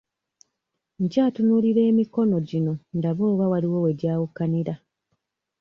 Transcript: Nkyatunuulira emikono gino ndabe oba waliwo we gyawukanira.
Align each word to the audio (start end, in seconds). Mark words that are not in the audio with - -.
Nkyatunuulira 1.01 1.81
emikono 1.89 2.35
gino 2.49 2.73
ndabe 2.97 3.23
oba 3.31 3.45
waliwo 3.51 3.77
we 3.85 3.91
gyawukanira. 3.99 4.73